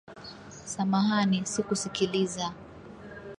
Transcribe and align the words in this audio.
Samahani, 0.71 1.45
sikusikiliza. 1.45 2.45